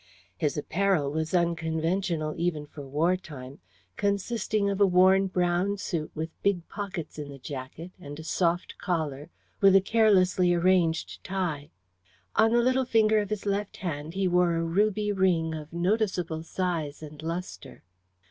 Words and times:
His 0.35 0.57
apparel 0.57 1.11
was 1.11 1.35
unconventional, 1.35 2.33
even 2.35 2.65
for 2.65 2.81
war 2.87 3.15
time, 3.15 3.59
consisting 3.97 4.67
of 4.67 4.81
a 4.81 4.85
worn 4.87 5.27
brown 5.27 5.77
suit 5.77 6.09
with 6.15 6.41
big 6.41 6.67
pockets 6.67 7.19
in 7.19 7.29
the 7.29 7.37
jacket, 7.37 7.91
and 7.99 8.19
a 8.19 8.23
soft 8.23 8.79
collar, 8.79 9.29
with 9.59 9.75
a 9.75 9.79
carelessly 9.79 10.55
arranged 10.55 11.23
tie. 11.23 11.69
On 12.35 12.51
the 12.51 12.63
little 12.63 12.85
finger 12.85 13.19
of 13.19 13.29
his 13.29 13.45
left 13.45 13.77
hand 13.77 14.15
he 14.15 14.27
wore 14.27 14.55
a 14.55 14.63
ruby 14.63 15.11
ring 15.11 15.53
of 15.53 15.71
noticeable 15.71 16.41
size 16.41 17.03
and 17.03 17.21
lustre. 17.21 17.83